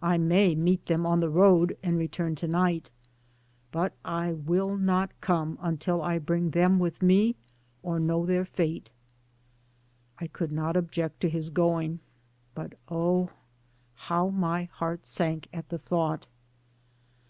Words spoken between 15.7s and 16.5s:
thought.